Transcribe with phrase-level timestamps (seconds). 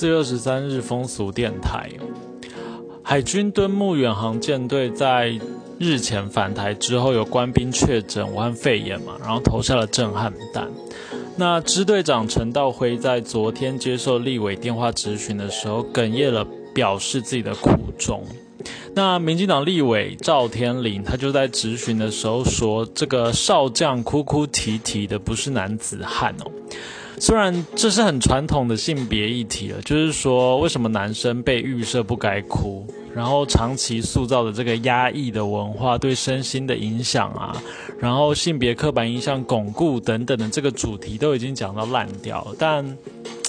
[0.00, 1.90] 四月二十三日风俗电台，
[3.02, 5.38] 海军敦睦远航舰队在
[5.78, 10.70] 日前返台之后，有官兵确诊武汉肺炎嘛，然后投下了震撼弹。
[11.36, 18.24] 那支队长陈道辉在昨天接受立委电话质询的时候，哽咽了，表示自己的苦衷。
[18.94, 26.50] 那民进党立委赵天麟，他就在质询的时候说：“这个少将哭哭啼啼的，不是男子汉哦。”
[27.20, 37.54] 虽然这是很传统的性别议题了，就是说为什么男生被预设不该哭，然后长期塑造的这个压抑的文化对身心的影响啊，
[38.00, 42.96] 然后性别刻板印象巩固等等的这个主题都已经讲到烂掉，但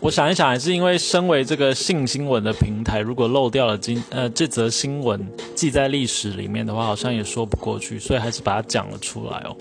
[0.00, 9.56] 我想一想，还是因为身为这个性新闻的平台，如果漏掉了今呃这则新闻记在历史里面的话，好像也说不过去，所以还是把它讲了出来哦。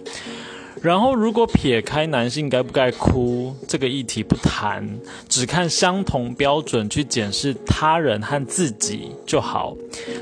[0.82, 4.84] 然后，如果撇开男性该不该哭这个议题不谈，
[5.30, 9.76] 只看相同标准去检视他人和自己就好。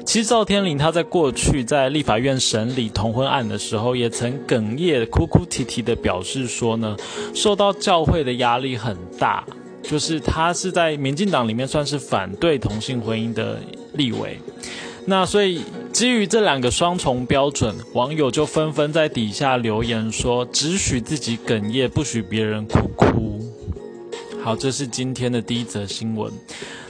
[0.05, 6.97] 其实赵天麟他在过去在立法院审理同婚案的时候，也曾哽咽、哭哭啼啼的表示说呢，
[7.33, 9.45] 受到教会的压力很大，
[9.81, 13.57] 就是他是在民进党里面算是反对同性婚姻的
[13.93, 14.37] 立委。
[15.09, 23.39] 那所以基于这两个双重标准，网友就纷纷在底下留言说：“只许自己哽咽，不许别人哭哭。”
[24.43, 26.31] 好，这是今天的第一则新闻。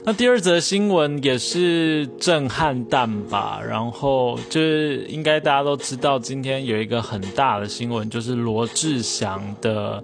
[0.03, 3.61] 那第二则新闻也是震撼弹吧？
[3.65, 10.03] 然后就是应该大家都知道，今天有一个很大的新闻，就是罗志祥的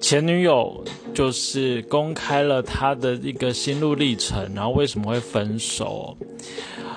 [0.00, 6.16] 前女友就是公开了他的一个心路历程，然后为什么会分手？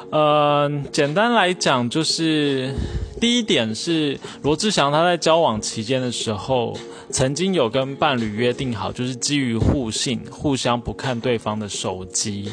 [0.09, 2.73] 呃，简单来讲，就是
[3.19, 6.77] 第一点是罗志祥他在交往期间的时候，
[7.11, 12.49] 曾经有跟伴侣约定好，就是基于互信，互相不看对方的手机。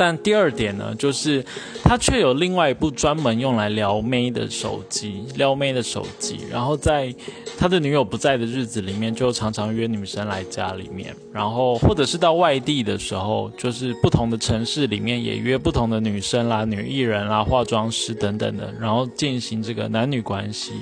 [0.00, 1.44] 但第二点呢，就是
[1.84, 6.38] 他却有另外一部专门用来撩妹的手机，撩妹的手机。
[6.50, 7.14] 然后在
[7.58, 20.72] 他的女友不在的日子里面，就常常约女生来家里面，然后或者是到外地的时候，就是不同的城市里面也约不同的女生啦、女艺人啦、化妆师等等的，然后进行这个男女关系。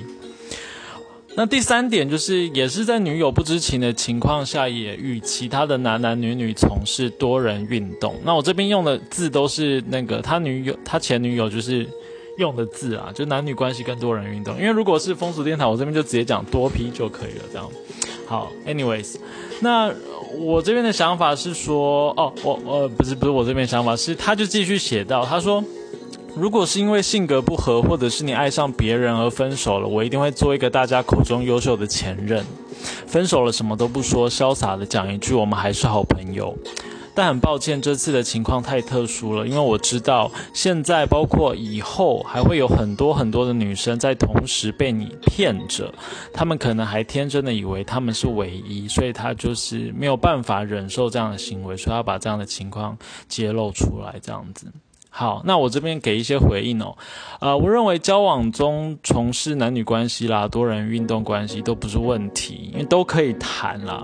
[1.39, 8.13] 那第三点就是，也是在女友不知情的情况下，也与其他的男男女女从事多人运动。
[8.25, 11.87] 那我这边用的字都是那个他女友、他前女友就是
[12.37, 14.53] 用的字啊，就男女关系跟多人运动。
[14.57, 17.45] 因为如果是风俗电台，我这边就直接讲多批就可以了。
[17.49, 17.71] 这样
[18.27, 19.15] 好，anyways，
[19.61, 19.89] 那
[20.37, 25.63] 我这边的想法是说，哦，我呃不是不是我这边想法是，他就继续写到，他说。
[26.35, 32.45] 如果是因为性格不合，或者是你爱上别人而分手了，我一定会做一个大家口中优秀的前任。
[33.05, 36.55] 分手了什么都不说，潇洒的讲一句我们还是好朋友。
[37.15, 45.93] 但很抱歉，这次的情况太特殊了，因为我知道现在包括以后还会有很多很多的女生在同时被你骗着，
[46.31, 52.97] 她们可能还天真的以为他们是唯一，所以她就是没有办法忍受这样的行为，所以要把这样的情况
[53.27, 54.67] 揭露出来，这样子。
[55.11, 56.95] 好，那我这边给一些回应哦。
[57.41, 64.03] 呃，我认为交往中从事男女关系啦、多人运动关系都不是问题，因为都可以谈啦。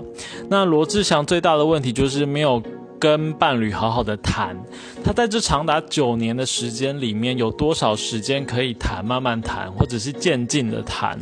[0.50, 2.62] 那罗志祥最大的问题就是没有
[2.98, 4.56] 跟伴侣好好的谈。
[5.04, 11.18] 他在这长达九年的时间里面，有多少时间可以谈、慢慢谈，或者是渐进的谈？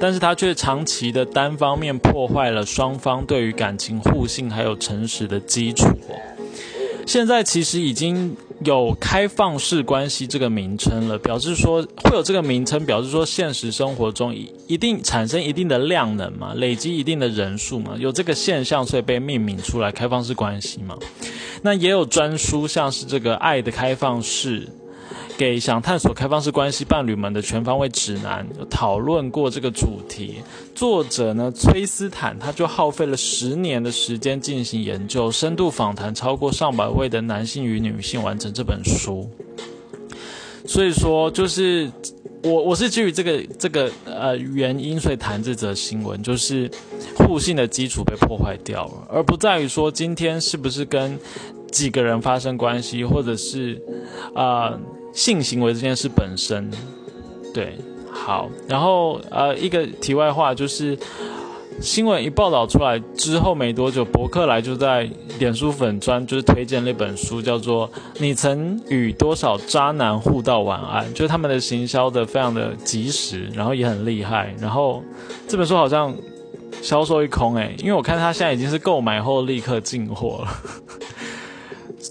[0.00, 5.86] 但是他却长期的单方面破坏了双方对于感情互信还有诚实的基础。
[7.06, 14.34] 现在其实已经有开放式关系这个名称了，表示说会有这个名称，表示说现实生活中
[14.66, 20.96] 一定产生一定的量能嘛，累积一定的人数嘛，有这个现象，所以被命名出来开放式关系嘛。
[21.62, 24.68] 那也有专书，像是这个爱的开放式。
[25.42, 30.36] 给想探索开放式关系伴侣们的全方位指南，讨论过这个主题。
[30.72, 39.28] 作者呢，崔斯坦他就耗费了十年的时间进行研究，深度访谈超过上百位的男性与女性，完成这本书。
[40.64, 41.90] 所以说，就是
[42.44, 46.70] 我我是基于这个这个呃原因，所以谈这则新闻，就是
[47.16, 51.18] 互信的基础被破坏掉了，而不在于说今天是不是跟
[51.72, 53.82] 几个人发生关系，或者是
[54.36, 54.78] 啊。
[55.12, 56.70] 性行为这件事本身，
[57.52, 57.76] 对，
[58.10, 60.98] 好，然后呃，一个题外话就是，
[61.80, 67.88] 新闻一报道出来之后没多久，博客来就在脸书粉专就是推荐那本书，叫做
[68.18, 75.02] 《你曾与多少渣男互道晚安》，就是他们的行销的非常的及时，然后也很厉害，然后
[75.46, 76.14] 这本书好像
[76.80, 80.48] 销售一空诶，因为我看他现在已经是购买后立刻进货了。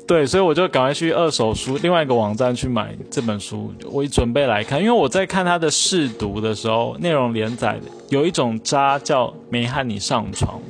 [0.08, 7.78] 对，所以我就赶快去二手书另外一个网站去买这本书，我准备来看，因为我在看他的试读的时候，内容连载
[8.10, 10.62] 有一种渣叫没和你上床，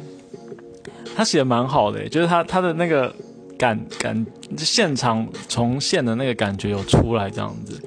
[1.16, 3.14] 他写的蛮好的，就是他他的那个
[3.60, 4.26] 感感
[4.58, 7.80] 现场重现的那个感觉有出来这样子。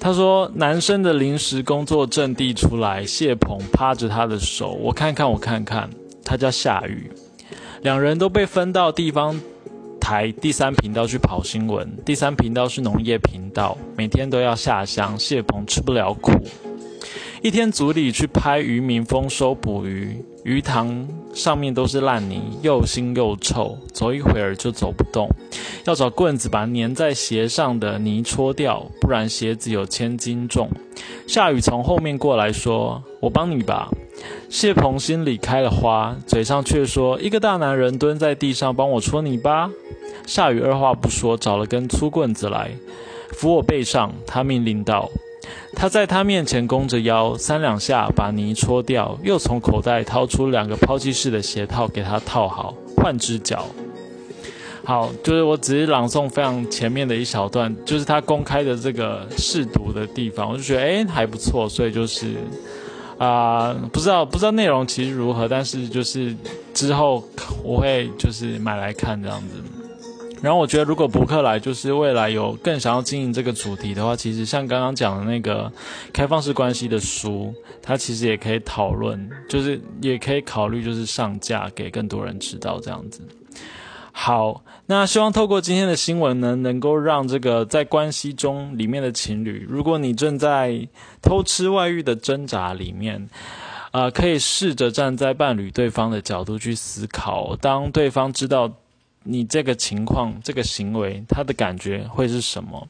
[0.00, 5.90] 他说男生的临时工作阵地出来，谢鹏趴着他的手，我看看我看看，
[6.24, 7.10] 他叫夏雨，
[7.82, 9.38] 两人都被分到地方。
[10.02, 15.16] 台第三频道去跑新闻，第三频道是农业频道，每天都要下乡。
[15.16, 16.32] 谢鹏吃不了苦，
[17.40, 25.28] 一天组里去拍渔民丰收捕鱼，鱼塘上面都是烂泥，又腥又臭，走一会儿就走不动，
[25.84, 30.68] 要找棍子把粘在鞋上的泥搓掉，不然鞋子有千斤重。
[31.28, 33.88] 夏雨从后面过来说：“我帮你吧。”
[34.50, 39.70] 谢鹏心里开了花，嘴上却说：“一个大男人蹲在地上帮我搓泥巴。”
[40.26, 42.72] 夏雨二话不说，找了根粗棍子来，
[43.30, 44.12] 扶我背上。
[44.26, 45.08] 他命令道
[45.74, 53.66] ：“他在他面前弓着腰，三两下把泥搓掉，又从口袋掏出两个抛弃式的鞋套给他套好，换只脚。”
[54.84, 62.34] 好，就是我只是朗诵非常前面的一小段，就是他公开的这个试读的地方，我就觉得哎还不错，所以就是
[63.16, 66.34] 啊，不知道不知道内容其实如何，但是就是
[66.74, 67.22] 之后
[67.62, 69.62] 我会就是买来看这样子。
[70.42, 75.72] 然后我觉得，如果博客来就是未来有更想要经营这个主题的话，其实像刚刚讲的那个
[76.12, 83.22] 开放式关系的书，它其实也可以讨论，就是也可以考虑，就是上架给更多人知道这样子。
[84.10, 90.88] 好，那希望透过今天的新闻呢，能够让这个在关系中里面的情侣，如果你正在
[91.22, 93.30] 偷吃外遇的挣扎里面，
[93.92, 98.72] 呃，可以试着站在伴侣对方的角度去思考，当对方知道。
[99.24, 102.88] 你这个情况、这个行为，他的感觉会是什么？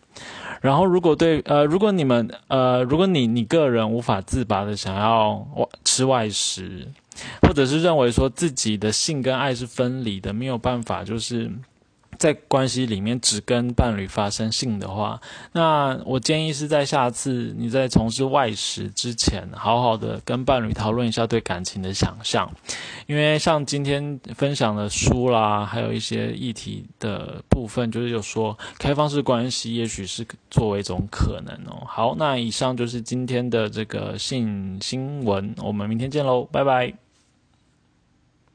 [0.60, 6.86] 然后，如果对呃，如果你们呃，如果你你个人无法自拔的想要外吃外食，
[7.42, 11.50] 或者是认为说自己的性跟爱是分离的，没有办法就是。
[12.22, 15.20] 在关系里面只跟伴侣发生性的话，
[15.50, 22.48] 那我建议是在下次你在从事外食之前，好好的跟伴侣讨论一下对感情的想象，
[23.08, 31.82] 因为像今天分享的书啦，还有一些议题的部分，就是有说开放式关系也许是作为一种可能哦。
[31.84, 36.94] 好，那以上就是今天的这个性新闻，我们明天见喽，拜拜。